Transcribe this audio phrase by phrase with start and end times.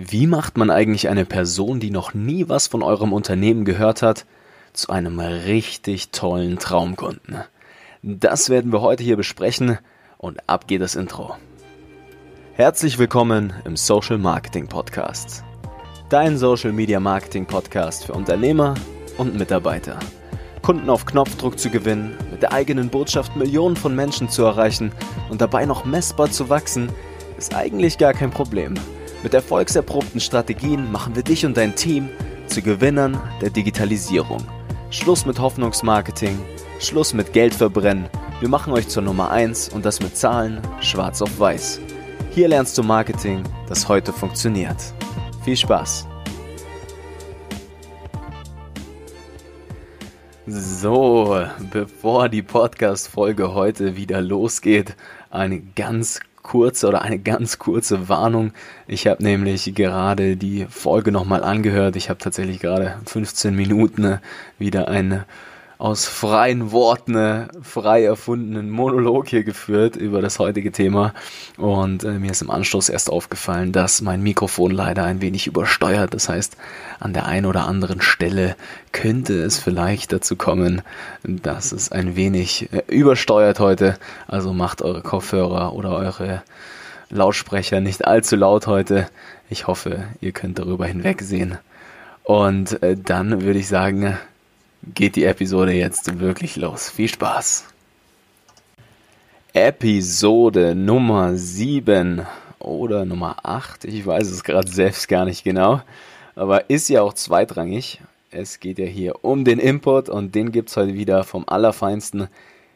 [0.00, 4.26] Wie macht man eigentlich eine Person, die noch nie was von eurem Unternehmen gehört hat,
[4.72, 7.38] zu einem richtig tollen Traumkunden?
[8.04, 9.76] Das werden wir heute hier besprechen
[10.16, 11.34] und ab geht das Intro.
[12.52, 15.42] Herzlich willkommen im Social Marketing Podcast.
[16.10, 18.74] Dein Social Media Marketing Podcast für Unternehmer
[19.16, 19.98] und Mitarbeiter.
[20.62, 24.92] Kunden auf Knopfdruck zu gewinnen, mit der eigenen Botschaft Millionen von Menschen zu erreichen
[25.28, 26.88] und dabei noch messbar zu wachsen,
[27.36, 28.74] ist eigentlich gar kein Problem.
[29.22, 32.08] Mit erfolgserprobten Strategien machen wir dich und dein Team
[32.46, 34.46] zu Gewinnern der Digitalisierung.
[34.90, 36.38] Schluss mit Hoffnungsmarketing,
[36.78, 38.08] Schluss mit Geld verbrennen.
[38.38, 41.80] Wir machen euch zur Nummer 1 und das mit Zahlen schwarz auf weiß.
[42.30, 44.76] Hier lernst du Marketing, das heute funktioniert.
[45.44, 46.06] Viel Spaß!
[50.46, 54.94] So, bevor die Podcast-Folge heute wieder losgeht,
[55.28, 58.52] eine ganz kurze oder eine ganz kurze Warnung.
[58.86, 61.94] Ich habe nämlich gerade die Folge nochmal angehört.
[61.94, 64.18] Ich habe tatsächlich gerade 15 Minuten
[64.58, 65.26] wieder eine
[65.78, 71.14] aus freien Worten äh, frei erfundenen Monolog hier geführt über das heutige Thema
[71.56, 76.14] und äh, mir ist im Anschluss erst aufgefallen, dass mein Mikrofon leider ein wenig übersteuert.
[76.14, 76.56] Das heißt,
[76.98, 78.56] an der einen oder anderen Stelle
[78.90, 80.82] könnte es vielleicht dazu kommen,
[81.22, 83.98] dass es ein wenig äh, übersteuert heute.
[84.26, 86.42] Also macht eure Kopfhörer oder eure
[87.08, 89.08] Lautsprecher nicht allzu laut heute.
[89.48, 91.56] Ich hoffe, ihr könnt darüber hinwegsehen.
[92.24, 94.18] Und äh, dann würde ich sagen,
[94.94, 96.90] geht die Episode jetzt wirklich los.
[96.90, 97.64] Viel Spaß!
[99.52, 102.26] Episode Nummer 7
[102.58, 105.80] oder Nummer 8, ich weiß es gerade selbst gar nicht genau,
[106.36, 108.00] aber ist ja auch zweitrangig.
[108.30, 112.28] Es geht ja hier um den Import und den gibt es heute wieder vom Allerfeinsten.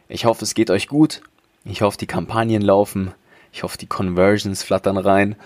[0.08, 1.20] Ich hoffe, es geht euch gut.
[1.64, 3.12] Ich hoffe, die Kampagnen laufen.
[3.52, 5.36] Ich hoffe, die Conversions flattern rein.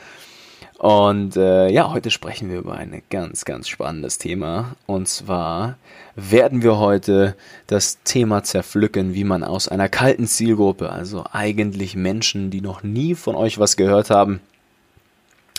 [0.87, 4.77] Und äh, ja, heute sprechen wir über ein ganz, ganz spannendes Thema.
[4.87, 5.79] Und zwar
[6.15, 7.35] werden wir heute
[7.67, 13.17] das Thema zerpflücken, wie man aus einer kalten Zielgruppe, also eigentlich Menschen, die noch nie
[13.17, 14.39] von euch was gehört haben,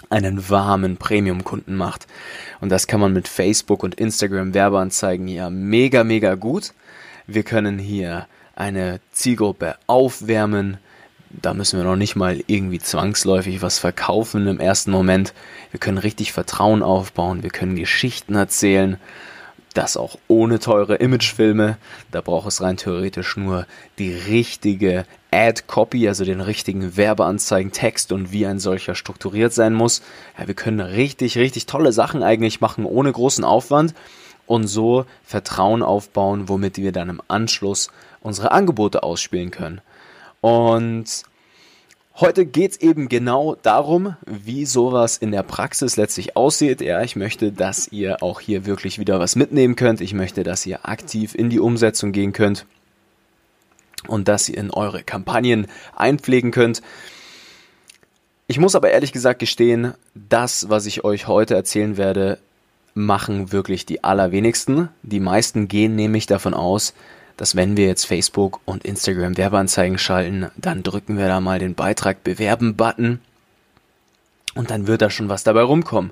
[0.09, 2.07] einen warmen Premium-Kunden macht.
[2.61, 6.71] Und das kann man mit Facebook und Instagram Werbeanzeigen ja mega, mega gut.
[7.25, 10.77] Wir können hier eine Zielgruppe aufwärmen,
[11.29, 15.33] da müssen wir noch nicht mal irgendwie zwangsläufig was verkaufen im ersten Moment.
[15.71, 18.97] Wir können richtig Vertrauen aufbauen, wir können Geschichten erzählen.
[19.73, 21.77] Das auch ohne teure Imagefilme.
[22.09, 23.67] Da braucht es rein theoretisch nur
[23.99, 30.01] die richtige Ad-Copy, also den richtigen Werbeanzeigen-Text und wie ein solcher strukturiert sein muss.
[30.39, 33.93] Ja, wir können richtig, richtig tolle Sachen eigentlich machen, ohne großen Aufwand
[34.47, 39.81] und so Vertrauen aufbauen, womit wir dann im Anschluss unsere Angebote ausspielen können.
[40.41, 41.23] Und
[42.15, 46.81] heute geht es eben genau darum, wie sowas in der Praxis letztlich aussieht.
[46.81, 50.01] Ja, ich möchte, dass ihr auch hier wirklich wieder was mitnehmen könnt.
[50.01, 52.65] Ich möchte, dass ihr aktiv in die Umsetzung gehen könnt
[54.07, 56.81] und dass ihr in eure Kampagnen einpflegen könnt.
[58.47, 62.39] Ich muss aber ehrlich gesagt gestehen, das, was ich euch heute erzählen werde,
[62.93, 64.89] machen wirklich die allerwenigsten.
[65.03, 66.93] Die meisten gehen nämlich davon aus,
[67.37, 71.75] dass wenn wir jetzt Facebook und Instagram Werbeanzeigen schalten, dann drücken wir da mal den
[71.75, 73.19] Beitrag bewerben-Button
[74.55, 76.11] und dann wird da schon was dabei rumkommen.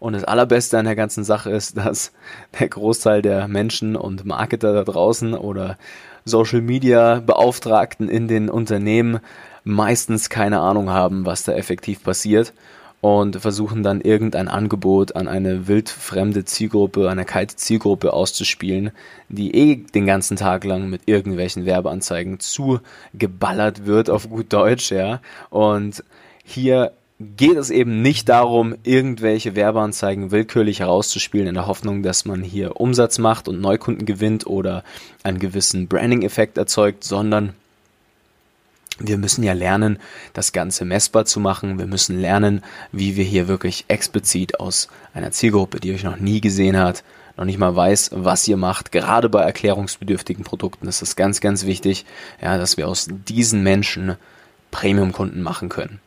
[0.00, 2.12] Und das Allerbeste an der ganzen Sache ist, dass
[2.58, 5.78] der Großteil der Menschen und Marketer da draußen oder
[6.24, 9.20] Social Media Beauftragten in den Unternehmen
[9.64, 12.52] meistens keine Ahnung haben, was da effektiv passiert
[13.00, 18.90] und versuchen dann irgendein Angebot an eine wildfremde Zielgruppe, eine kalte Zielgruppe auszuspielen,
[19.28, 25.20] die eh den ganzen Tag lang mit irgendwelchen Werbeanzeigen zugeballert wird, auf gut Deutsch, ja.
[25.50, 26.02] Und
[26.44, 32.42] hier geht es eben nicht darum, irgendwelche Werbeanzeigen willkürlich herauszuspielen in der Hoffnung, dass man
[32.42, 34.84] hier Umsatz macht und Neukunden gewinnt oder
[35.22, 37.54] einen gewissen Branding-Effekt erzeugt, sondern
[38.98, 39.98] wir müssen ja lernen,
[40.32, 41.78] das Ganze messbar zu machen.
[41.78, 46.40] Wir müssen lernen, wie wir hier wirklich explizit aus einer Zielgruppe, die euch noch nie
[46.40, 47.04] gesehen hat,
[47.36, 48.90] noch nicht mal weiß, was ihr macht.
[48.92, 52.04] Gerade bei erklärungsbedürftigen Produkten ist es ganz, ganz wichtig,
[52.42, 54.16] ja, dass wir aus diesen Menschen
[54.70, 56.00] Premium-Kunden machen können.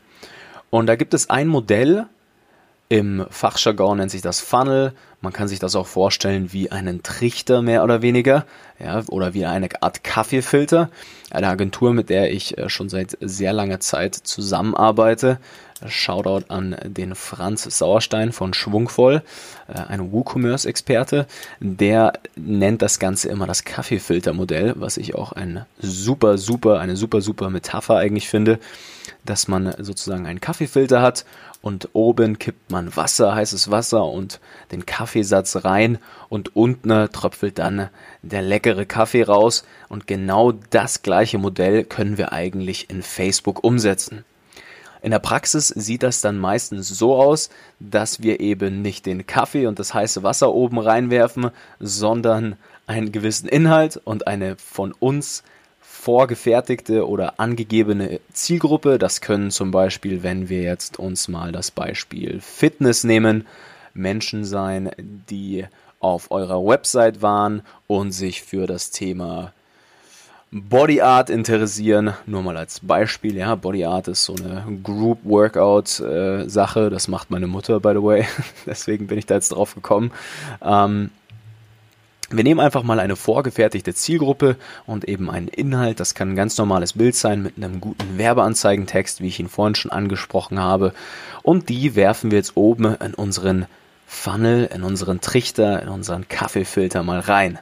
[0.70, 2.08] Und da gibt es ein Modell,
[2.92, 4.92] im Fachjargon nennt sich das Funnel.
[5.22, 8.46] Man kann sich das auch vorstellen wie einen Trichter mehr oder weniger,
[8.80, 10.90] ja, oder wie eine Art Kaffeefilter.
[11.32, 15.40] Eine Agentur, mit der ich äh, schon seit sehr langer Zeit zusammenarbeite,
[15.88, 19.24] Shoutout an den Franz Sauerstein von Schwungvoll,
[19.68, 21.28] äh, ein WooCommerce-Experte.
[21.60, 27.22] Der nennt das Ganze immer das Kaffeefiltermodell, was ich auch ein super, super, eine super,
[27.22, 28.60] super Metapher eigentlich finde,
[29.26, 31.26] dass man sozusagen einen Kaffeefilter hat
[31.62, 34.40] und oben kippt man Wasser, heißes Wasser und
[34.72, 36.00] den Kaffeesatz rein
[36.30, 37.90] und unten tröpfelt dann
[38.24, 44.26] der leckere Kaffee raus und genau das gleiche Modell können wir eigentlich in Facebook umsetzen.
[45.02, 47.50] In der Praxis sieht das dann meistens so aus,
[47.80, 51.50] dass wir eben nicht den Kaffee und das heiße Wasser oben reinwerfen,
[51.80, 52.56] sondern
[52.86, 55.44] einen gewissen Inhalt und eine von uns
[55.80, 59.00] vorgefertigte oder angegebene Zielgruppe.
[59.00, 63.48] Das können zum Beispiel, wenn wir jetzt uns mal das Beispiel Fitness nehmen,
[63.94, 65.66] Menschen sein, die
[66.00, 69.54] auf eurer Website waren und sich für das Thema
[70.54, 72.14] Body Art interessieren.
[72.26, 76.90] Nur mal als Beispiel, ja, Body Art ist so eine Group Workout äh, Sache.
[76.90, 78.26] Das macht meine Mutter, by the way.
[78.66, 80.12] Deswegen bin ich da jetzt drauf gekommen.
[80.62, 81.10] Ähm,
[82.30, 86.02] wir nehmen einfach mal eine vorgefertigte Zielgruppe und eben einen Inhalt.
[86.02, 89.76] Das kann ein ganz normales Bild sein mit einem guten Werbeanzeigentext, wie ich ihn vorhin
[89.76, 90.94] schon angesprochen habe.
[91.44, 93.68] Und die werfen wir jetzt oben in unseren
[94.06, 97.60] Funnel, in unseren Trichter, in unseren Kaffeefilter mal rein.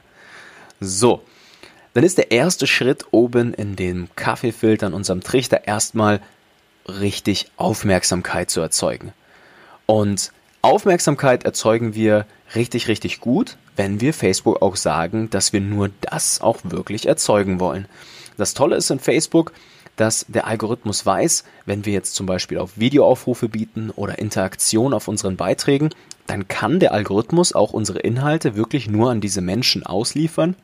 [0.80, 1.22] So,
[2.00, 6.22] dann ist der erste Schritt oben in dem Kaffeefilter, in unserem Trichter, erstmal
[6.88, 9.12] richtig Aufmerksamkeit zu erzeugen.
[9.84, 10.32] Und
[10.62, 12.24] Aufmerksamkeit erzeugen wir
[12.54, 17.60] richtig, richtig gut, wenn wir Facebook auch sagen, dass wir nur das auch wirklich erzeugen
[17.60, 17.84] wollen.
[18.38, 19.52] Das Tolle ist in Facebook,
[19.96, 25.06] dass der Algorithmus weiß, wenn wir jetzt zum Beispiel auf Videoaufrufe bieten oder Interaktion auf
[25.06, 25.90] unseren Beiträgen,
[26.26, 30.56] dann kann der Algorithmus auch unsere Inhalte wirklich nur an diese Menschen ausliefern,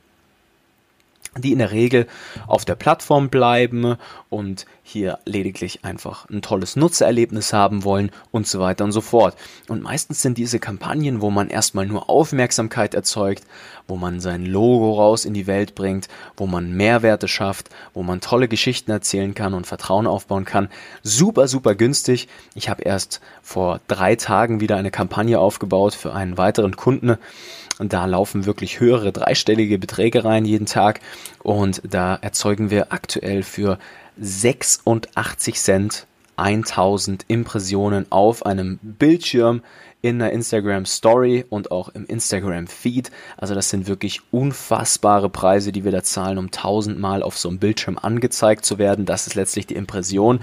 [1.37, 2.07] die in der Regel
[2.47, 3.97] auf der Plattform bleiben
[4.31, 9.37] und hier lediglich einfach ein tolles Nutzererlebnis haben wollen und so weiter und so fort.
[9.69, 13.45] Und meistens sind diese Kampagnen, wo man erstmal nur Aufmerksamkeit erzeugt,
[13.89, 18.21] wo man sein Logo raus in die Welt bringt, wo man Mehrwerte schafft, wo man
[18.21, 20.69] tolle Geschichten erzählen kann und Vertrauen aufbauen kann,
[21.03, 22.29] super, super günstig.
[22.55, 27.17] Ich habe erst vor drei Tagen wieder eine Kampagne aufgebaut für einen weiteren Kunden
[27.79, 31.01] und da laufen wirklich höhere dreistellige Beträge rein jeden Tag.
[31.43, 33.79] Und da erzeugen wir aktuell für
[34.19, 36.07] 86 Cent
[36.37, 39.63] 1000 Impressionen auf einem Bildschirm
[40.07, 43.11] in der Instagram Story und auch im Instagram Feed.
[43.37, 47.59] Also das sind wirklich unfassbare Preise, die wir da zahlen, um tausendmal auf so einem
[47.59, 49.05] Bildschirm angezeigt zu werden.
[49.05, 50.39] Das ist letztlich die Impression.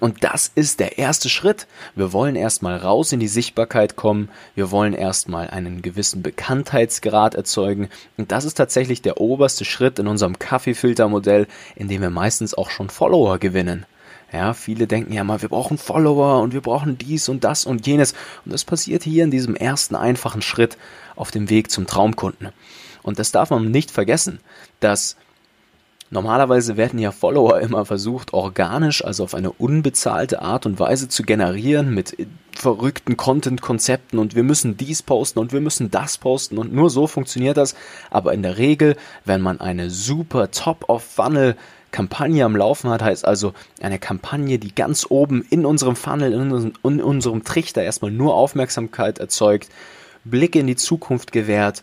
[0.00, 1.66] Und das ist der erste Schritt.
[1.94, 4.30] Wir wollen erstmal raus in die Sichtbarkeit kommen.
[4.54, 7.90] Wir wollen erstmal einen gewissen Bekanntheitsgrad erzeugen.
[8.16, 12.70] Und das ist tatsächlich der oberste Schritt in unserem Kaffeefiltermodell, in dem wir meistens auch
[12.70, 13.84] schon Follower gewinnen.
[14.32, 17.86] Ja, viele denken ja mal, wir brauchen Follower und wir brauchen dies und das und
[17.86, 18.14] jenes.
[18.44, 20.78] Und das passiert hier in diesem ersten einfachen Schritt
[21.16, 22.48] auf dem Weg zum Traumkunden.
[23.02, 24.40] Und das darf man nicht vergessen,
[24.80, 25.16] dass
[26.12, 31.22] Normalerweise werden ja Follower immer versucht, organisch, also auf eine unbezahlte Art und Weise zu
[31.22, 32.14] generieren mit
[32.54, 37.06] verrückten Content-Konzepten und wir müssen dies posten und wir müssen das posten und nur so
[37.06, 37.74] funktioniert das.
[38.10, 41.56] Aber in der Regel, wenn man eine super Top-of-Funnel
[41.92, 46.50] Kampagne am Laufen hat, heißt also eine Kampagne, die ganz oben in unserem Funnel, in
[46.50, 49.68] unserem, in unserem Trichter erstmal nur Aufmerksamkeit erzeugt,
[50.24, 51.82] Blicke in die Zukunft gewährt,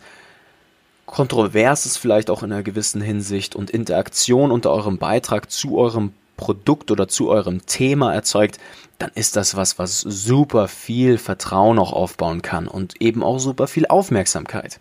[1.06, 6.90] Kontroverses vielleicht auch in einer gewissen Hinsicht und Interaktion unter eurem Beitrag zu eurem Produkt
[6.90, 8.58] oder zu eurem Thema erzeugt,
[8.98, 13.66] dann ist das was, was super viel Vertrauen auch aufbauen kann und eben auch super
[13.66, 14.80] viel Aufmerksamkeit.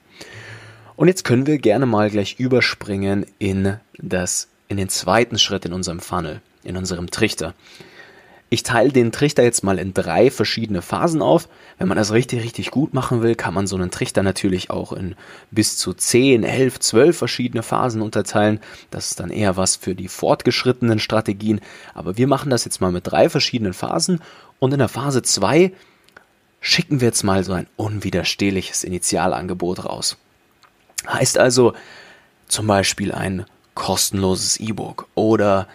[0.96, 5.74] Und jetzt können wir gerne mal gleich überspringen in das in den zweiten Schritt in
[5.74, 7.54] unserem Funnel, in unserem Trichter.
[8.52, 11.48] Ich teile den Trichter jetzt mal in drei verschiedene Phasen auf.
[11.78, 14.92] Wenn man das richtig, richtig gut machen will, kann man so einen Trichter natürlich auch
[14.92, 15.16] in
[15.52, 18.60] bis zu 10, 11, 12 verschiedene Phasen unterteilen.
[18.90, 21.62] Das ist dann eher was für die fortgeschrittenen Strategien.
[21.94, 24.20] Aber wir machen das jetzt mal mit drei verschiedenen Phasen.
[24.58, 25.72] Und in der Phase 2
[26.60, 30.18] schicken wir jetzt mal so ein unwiderstehliches Initialangebot raus.
[31.08, 31.74] Heißt also
[32.48, 33.46] zum Beispiel ein
[33.80, 35.68] kostenloses E-Book oder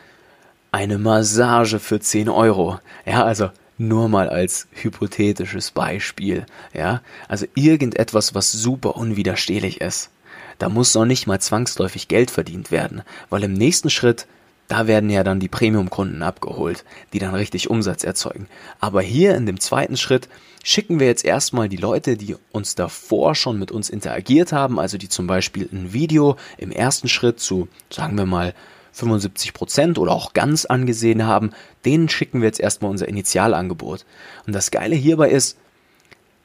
[0.71, 2.79] eine Massage für 10 Euro.
[3.07, 6.45] Ja, also nur mal als hypothetisches Beispiel.
[6.75, 10.11] Ja, also irgendetwas, was super unwiderstehlich ist.
[10.59, 14.27] Da muss noch nicht mal zwangsläufig Geld verdient werden, weil im nächsten Schritt
[14.69, 18.49] da werden ja dann die Premium-Kunden abgeholt, die dann richtig Umsatz erzeugen.
[18.81, 20.29] Aber hier in dem zweiten Schritt
[20.63, 24.97] schicken wir jetzt erstmal die Leute, die uns davor schon mit uns interagiert haben, also
[24.97, 28.55] die zum Beispiel ein Video im ersten Schritt zu, sagen wir mal,
[28.93, 31.51] 75 Prozent oder auch ganz angesehen haben,
[31.85, 34.07] denen schicken wir jetzt erstmal unser Initialangebot.
[34.47, 35.59] Und das Geile hierbei ist,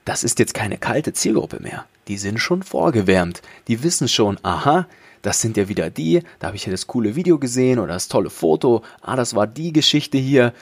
[0.04, 1.86] das ist jetzt keine kalte Zielgruppe mehr.
[2.08, 3.44] Die sind schon vorgewärmt.
[3.68, 4.88] Die wissen schon, aha,
[5.22, 8.08] das sind ja wieder die, da habe ich ja das coole Video gesehen oder das
[8.08, 10.54] tolle Foto, ah, das war die Geschichte hier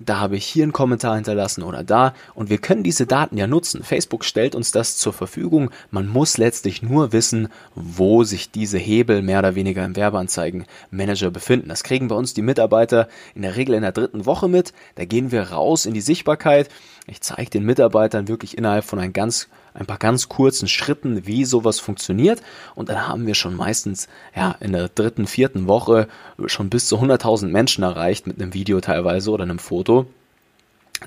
[0.00, 3.46] da habe ich hier einen Kommentar hinterlassen oder da und wir können diese Daten ja
[3.46, 3.82] nutzen.
[3.82, 5.70] Facebook stellt uns das zur Verfügung.
[5.90, 11.68] Man muss letztlich nur wissen, wo sich diese Hebel mehr oder weniger im Werbeanzeigenmanager befinden.
[11.68, 14.72] Das kriegen bei uns die Mitarbeiter in der Regel in der dritten Woche mit.
[14.94, 16.70] Da gehen wir raus in die Sichtbarkeit.
[17.06, 21.44] Ich zeige den Mitarbeitern wirklich innerhalb von ein ganz ein paar ganz kurzen Schritten, wie
[21.44, 22.42] sowas funktioniert.
[22.74, 26.08] Und dann haben wir schon meistens ja, in der dritten, vierten Woche
[26.46, 30.06] schon bis zu 100.000 Menschen erreicht mit einem Video teilweise oder einem Foto.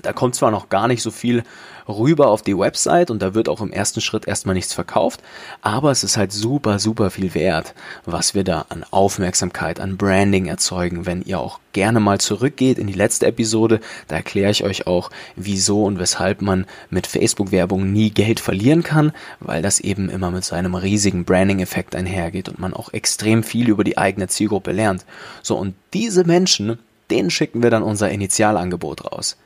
[0.02, 1.44] Da kommt zwar noch gar nicht so viel
[1.88, 5.22] rüber auf die Website und da wird auch im ersten Schritt erstmal nichts verkauft,
[5.62, 7.74] aber es ist halt super, super viel wert,
[8.06, 11.06] was wir da an Aufmerksamkeit, an Branding erzeugen.
[11.06, 15.10] Wenn ihr auch gerne mal zurückgeht in die letzte Episode, da erkläre ich euch auch,
[15.36, 20.44] wieso und weshalb man mit Facebook-Werbung nie Geld verlieren kann, weil das eben immer mit
[20.44, 25.04] seinem riesigen Branding-Effekt einhergeht und man auch extrem viel über die eigene Zielgruppe lernt.
[25.42, 26.78] So, und diese Menschen,
[27.10, 29.36] denen schicken wir dann unser Initialangebot raus.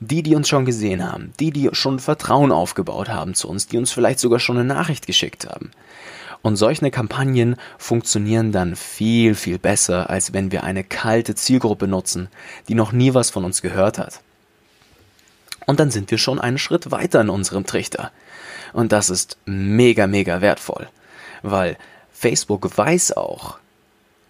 [0.00, 3.76] Die, die uns schon gesehen haben, die, die schon Vertrauen aufgebaut haben zu uns, die
[3.76, 5.70] uns vielleicht sogar schon eine Nachricht geschickt haben.
[6.42, 12.28] Und solche Kampagnen funktionieren dann viel, viel besser, als wenn wir eine kalte Zielgruppe nutzen,
[12.68, 14.22] die noch nie was von uns gehört hat.
[15.66, 18.10] Und dann sind wir schon einen Schritt weiter in unserem Trichter.
[18.72, 20.88] Und das ist mega, mega wertvoll,
[21.42, 21.76] weil
[22.10, 23.58] Facebook weiß auch,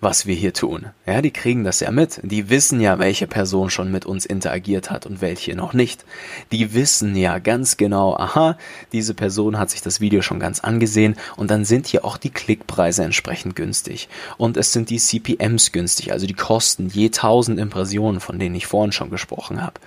[0.00, 0.86] was wir hier tun.
[1.06, 2.20] Ja, die kriegen das ja mit.
[2.22, 6.04] Die wissen ja, welche Person schon mit uns interagiert hat und welche noch nicht.
[6.52, 8.56] Die wissen ja ganz genau, aha,
[8.92, 12.30] diese Person hat sich das Video schon ganz angesehen und dann sind hier auch die
[12.30, 14.08] Klickpreise entsprechend günstig.
[14.38, 18.66] Und es sind die CPMs günstig, also die Kosten je 1000 Impressionen, von denen ich
[18.66, 19.80] vorhin schon gesprochen habe.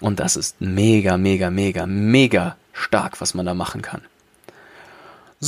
[0.00, 4.02] Und das ist mega, mega, mega, mega stark, was man da machen kann.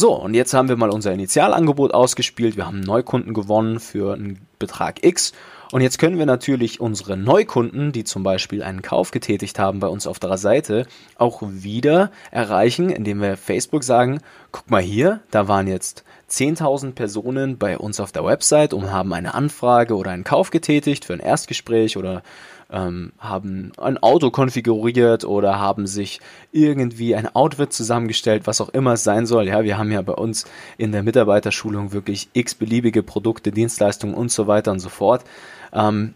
[0.00, 2.56] So, und jetzt haben wir mal unser Initialangebot ausgespielt.
[2.56, 5.32] Wir haben Neukunden gewonnen für einen Betrag X.
[5.72, 9.88] Und jetzt können wir natürlich unsere Neukunden, die zum Beispiel einen Kauf getätigt haben bei
[9.88, 10.86] uns auf der Seite,
[11.16, 14.20] auch wieder erreichen, indem wir Facebook sagen,
[14.52, 19.12] guck mal hier, da waren jetzt 10.000 Personen bei uns auf der Website und haben
[19.12, 22.22] eine Anfrage oder einen Kauf getätigt für ein Erstgespräch oder
[22.70, 26.20] ähm, haben ein Auto konfiguriert oder haben sich
[26.52, 29.48] irgendwie ein Outfit zusammengestellt, was auch immer es sein soll.
[29.48, 30.44] Ja, wir haben ja bei uns
[30.76, 35.24] in der Mitarbeiterschulung wirklich x beliebige Produkte, Dienstleistungen und so weiter und so fort.
[35.72, 36.14] Ähm,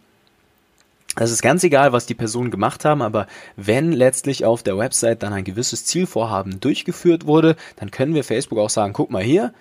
[1.16, 5.22] es ist ganz egal, was die Personen gemacht haben, aber wenn letztlich auf der Website
[5.22, 9.52] dann ein gewisses Zielvorhaben durchgeführt wurde, dann können wir Facebook auch sagen, guck mal hier,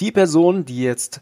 [0.00, 1.20] die Personen, die jetzt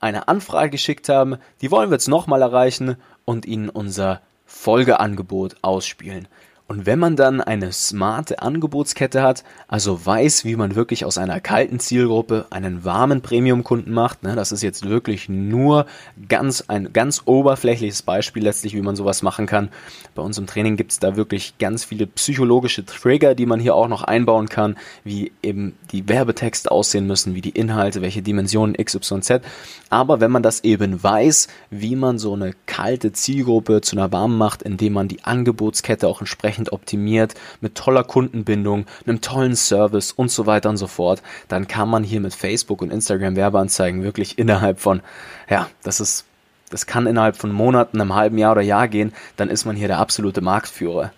[0.00, 4.22] eine Anfrage geschickt haben, die wollen wir jetzt nochmal erreichen und ihnen unser
[4.52, 6.28] Folgeangebot ausspielen.
[6.70, 11.40] Und wenn man dann eine smarte Angebotskette hat, also weiß, wie man wirklich aus einer
[11.40, 15.86] kalten Zielgruppe einen warmen Premium-Kunden macht, ne, das ist jetzt wirklich nur
[16.28, 19.70] ganz ein ganz oberflächliches Beispiel letztlich, wie man sowas machen kann.
[20.14, 23.74] Bei uns im Training gibt es da wirklich ganz viele psychologische Trigger, die man hier
[23.74, 28.76] auch noch einbauen kann, wie eben die Werbetexte aussehen müssen, wie die Inhalte, welche Dimensionen
[28.76, 29.40] XYZ.
[29.88, 34.38] Aber wenn man das eben weiß, wie man so eine kalte Zielgruppe zu einer warmen
[34.38, 40.12] macht, indem man die Angebotskette auch entsprechend entsprechend optimiert, mit toller Kundenbindung, einem tollen Service
[40.12, 44.02] und so weiter und so fort, dann kann man hier mit Facebook und Instagram Werbeanzeigen
[44.02, 45.00] wirklich innerhalb von,
[45.48, 46.24] ja, das ist,
[46.70, 49.88] das kann innerhalb von Monaten, einem halben Jahr oder Jahr gehen, dann ist man hier
[49.88, 51.12] der absolute Marktführer.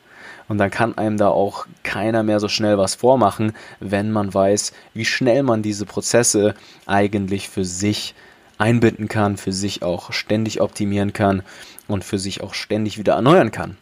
[0.48, 4.72] Und dann kann einem da auch keiner mehr so schnell was vormachen, wenn man weiß,
[4.92, 6.54] wie schnell man diese Prozesse
[6.86, 8.14] eigentlich für sich
[8.58, 11.42] einbinden kann, für sich auch ständig optimieren kann
[11.88, 13.76] und für sich auch ständig wieder erneuern kann.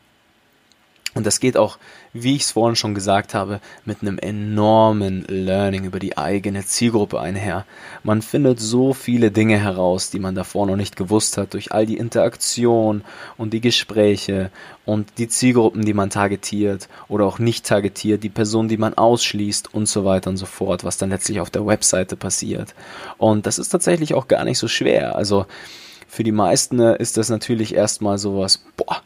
[1.14, 1.78] Und das geht auch,
[2.12, 7.20] wie ich es vorhin schon gesagt habe, mit einem enormen Learning über die eigene Zielgruppe
[7.20, 7.66] einher.
[8.04, 11.84] Man findet so viele Dinge heraus, die man davor noch nicht gewusst hat, durch all
[11.84, 13.02] die Interaktion
[13.36, 14.50] und die Gespräche
[14.84, 19.74] und die Zielgruppen, die man targetiert oder auch nicht targetiert, die Personen, die man ausschließt
[19.74, 22.74] und so weiter und so fort, was dann letztlich auf der Webseite passiert.
[23.18, 25.16] Und das ist tatsächlich auch gar nicht so schwer.
[25.16, 25.46] Also
[26.06, 29.02] für die meisten ist das natürlich erstmal sowas, boah,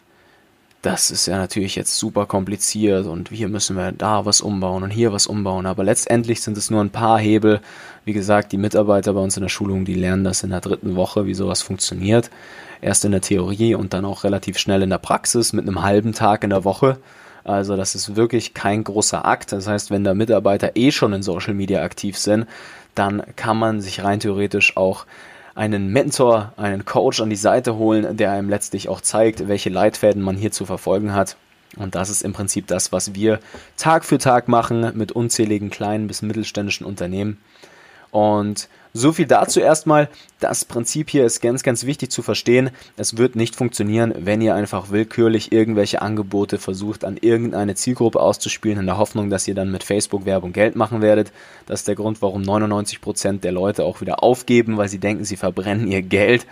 [0.85, 4.91] das ist ja natürlich jetzt super kompliziert und hier müssen wir da was umbauen und
[4.91, 5.65] hier was umbauen.
[5.65, 7.61] Aber letztendlich sind es nur ein paar Hebel.
[8.05, 10.95] Wie gesagt, die Mitarbeiter bei uns in der Schulung, die lernen das in der dritten
[10.95, 12.31] Woche, wie sowas funktioniert.
[12.83, 16.13] Erst in der Theorie und dann auch relativ schnell in der Praxis mit einem halben
[16.13, 16.99] Tag in der Woche.
[17.45, 19.53] Also das ist wirklich kein großer Akt.
[19.53, 22.47] Das heißt, wenn da Mitarbeiter eh schon in Social Media aktiv sind,
[22.95, 25.07] dann kann man sich rein theoretisch auch
[25.55, 30.23] einen Mentor, einen Coach an die Seite holen, der einem letztlich auch zeigt, welche Leitfäden
[30.23, 31.37] man hier zu verfolgen hat.
[31.77, 33.41] Und das ist im Prinzip das, was wir
[33.77, 37.39] Tag für Tag machen mit unzähligen kleinen bis mittelständischen Unternehmen.
[38.15, 40.09] Und so viel dazu erstmal.
[40.39, 42.71] Das Prinzip hier ist ganz, ganz wichtig zu verstehen.
[42.97, 48.79] Es wird nicht funktionieren, wenn ihr einfach willkürlich irgendwelche Angebote versucht, an irgendeine Zielgruppe auszuspielen,
[48.79, 51.33] in der Hoffnung, dass ihr dann mit Facebook-Werbung Geld machen werdet.
[51.67, 55.37] Das ist der Grund, warum 99% der Leute auch wieder aufgeben, weil sie denken, sie
[55.37, 56.47] verbrennen ihr Geld.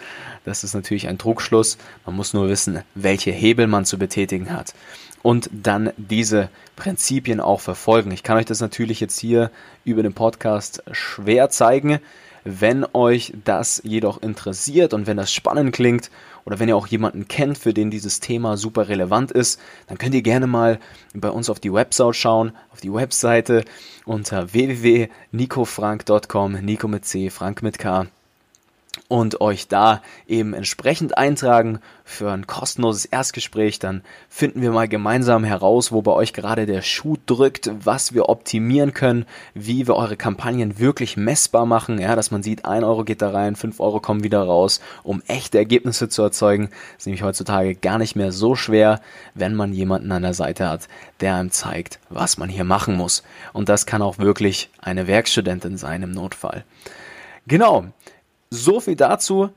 [0.45, 1.79] Das ist natürlich ein Trugschluss.
[2.05, 4.75] Man muss nur wissen, welche Hebel man zu betätigen hat
[5.23, 8.11] und dann diese Prinzipien auch verfolgen.
[8.11, 9.51] Ich kann euch das natürlich jetzt hier
[9.85, 12.01] über den Podcast schwer zeigen.
[12.45, 16.11] Wenn euch das jedoch interessiert und wenn das spannend klingt
[16.45, 20.17] oder wenn ihr auch jemanden kennt, für den dieses Thema super relevant ist, dann könnt
[20.17, 20.81] ihr gerne mal
[21.15, 23.65] bei uns auf die Website schauen, auf die Webseite
[24.07, 28.09] unter www.nicofrank.com, Nico mit C, Frank mit K
[29.13, 33.79] und euch da eben entsprechend eintragen für ein kostenloses Erstgespräch.
[33.79, 34.01] Dann
[34.31, 38.95] finden wir mal gemeinsam heraus, wo bei euch gerade der Schuh drückt, was wir optimieren
[38.95, 43.21] können, wie wir eure Kampagnen wirklich messbar machen, ja, dass man sieht, ein Euro geht
[43.21, 46.71] da rein, fünf Euro kommen wieder raus, um echte Ergebnisse zu erzeugen.
[46.71, 49.03] Das ist nämlich heutzutage gar nicht mehr so schwer,
[49.35, 50.89] wenn man jemanden an der Seite hat,
[51.21, 53.25] der einem zeigt, was man hier machen muss.
[53.53, 56.65] Und das kann auch wirklich eine Werkstudentin sein im Notfall.
[57.47, 57.89] Genau.
[58.55, 59.49] So viel dazu.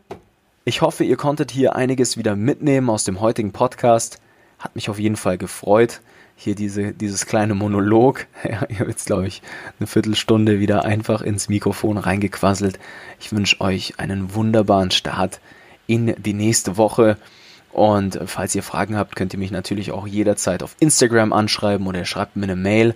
[0.63, 4.21] Ich hoffe, ihr konntet hier einiges wieder mitnehmen aus dem heutigen Podcast.
[4.57, 5.99] Hat mich auf jeden Fall gefreut.
[6.37, 8.25] Hier diese, dieses kleine Monolog.
[8.49, 9.41] Ja, ihr habt jetzt, glaube ich,
[9.81, 12.79] eine Viertelstunde wieder einfach ins Mikrofon reingequasselt.
[13.19, 15.41] Ich wünsche euch einen wunderbaren Start
[15.87, 17.17] in die nächste Woche.
[17.73, 22.05] Und falls ihr Fragen habt, könnt ihr mich natürlich auch jederzeit auf Instagram anschreiben oder
[22.05, 22.95] schreibt mir eine Mail.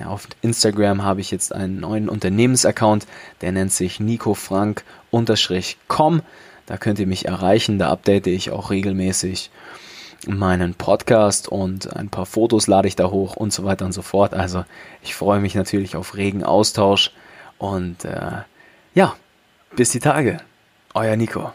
[0.00, 3.06] Ja, auf Instagram habe ich jetzt einen neuen Unternehmensaccount,
[3.40, 6.22] der nennt sich nicofrank-com.
[6.66, 9.50] Da könnt ihr mich erreichen, da update ich auch regelmäßig
[10.26, 14.02] meinen Podcast und ein paar Fotos lade ich da hoch und so weiter und so
[14.02, 14.34] fort.
[14.34, 14.64] Also
[15.02, 17.12] ich freue mich natürlich auf regen Austausch
[17.56, 18.42] und äh,
[18.94, 19.14] ja,
[19.74, 20.38] bis die Tage.
[20.94, 21.52] Euer Nico.